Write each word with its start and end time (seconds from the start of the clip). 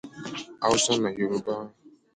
Hausa 0.63 0.93
na 1.01 1.09
Yoruba." 1.19 1.55